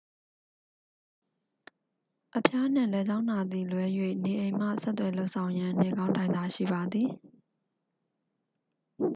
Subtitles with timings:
[2.37, 3.85] အဖျားနှင့် လည်ချောင်းနာသည်လွဲ၍
[4.23, 7.09] နေအိမ်မှ ဆက်သွယ်လုပ်ဆောင်ရန် နေကောင်းထိုင်သာရှိပါသည်